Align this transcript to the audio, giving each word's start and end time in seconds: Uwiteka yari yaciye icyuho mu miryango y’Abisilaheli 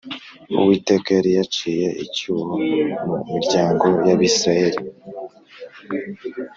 Uwiteka 0.61 1.07
yari 1.17 1.31
yaciye 1.39 1.87
icyuho 2.05 2.53
mu 3.09 3.17
miryango 3.35 3.85
y’Abisilaheli 4.07 4.81